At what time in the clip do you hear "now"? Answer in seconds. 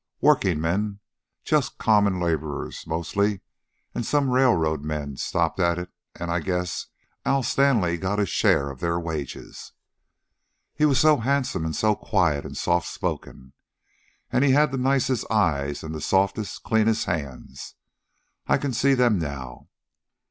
19.19-19.69